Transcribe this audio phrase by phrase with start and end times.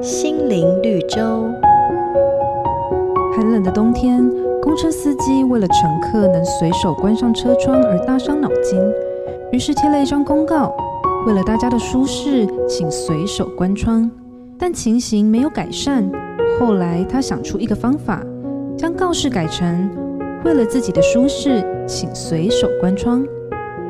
[0.00, 1.48] 心灵绿洲。
[3.34, 4.28] 寒冷的冬天，
[4.62, 8.80] 公车司机为了乘客能随手关上车窗而大伤脑筋，
[9.50, 10.74] 于是贴了一张公告：
[11.26, 14.10] 为了大家的舒适，请随手关窗。
[14.56, 16.08] 但情形没有改善。
[16.60, 18.22] 后来他想出一个方法，
[18.78, 19.90] 将告示改成：
[20.44, 23.26] 为了自己的舒适，请随手关窗。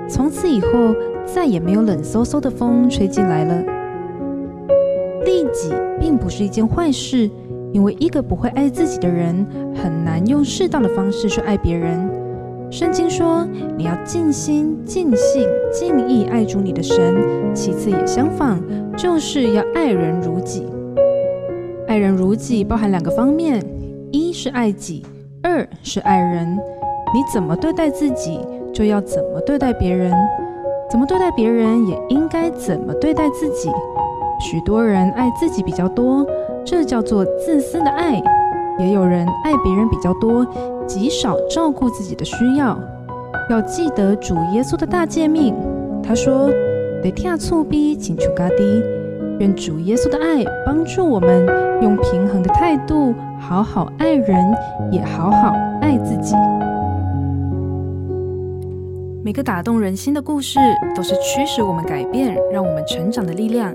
[0.09, 0.69] 从此以后，
[1.27, 3.74] 再也没有冷飕飕的风吹进来了。
[5.55, 7.31] 己并不是一件坏事，
[7.73, 12.09] 因为一个不会爱自己的人，很难用适当的方式去爱别人。
[12.71, 13.47] 圣经说，
[13.77, 17.15] 你要尽心、尽性、尽意爱主你的神。
[17.55, 18.61] 其次也相仿，
[18.97, 20.67] 就是要爱人如己。
[21.87, 23.63] 爱人如己包含两个方面：
[24.11, 25.05] 一是爱己，
[25.43, 26.59] 二是爱人。
[27.15, 28.41] 你怎么对待自己，
[28.73, 30.11] 就要怎么对待别人；
[30.91, 33.71] 怎么对待别人，也应该怎么对待自己。
[34.41, 36.27] 许多人爱自己比较多，
[36.65, 38.21] 这叫做自私的爱；
[38.79, 40.47] 也有人爱别人比较多，
[40.87, 42.79] 极少照顾自己的需要。
[43.51, 45.55] 要记得主耶稣的大诫命，
[46.03, 46.49] 他说
[47.03, 48.83] ：“得听醋逼，请求嘎低。”
[49.41, 51.45] 愿主耶稣的爱帮助我们，
[51.83, 54.55] 用平衡的态度，好好爱人，
[54.93, 56.37] 也好好爱自己。
[59.25, 60.61] 每个打动人心的故事，
[60.95, 63.75] 都是驱使我们改变、让我们成长的力量。